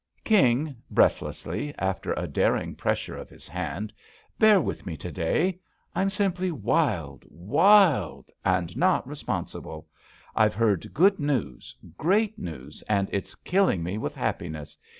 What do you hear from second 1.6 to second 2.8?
after a daring